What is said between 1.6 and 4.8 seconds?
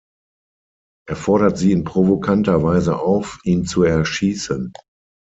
in provokanter Weise auf, ihn zu erschießen.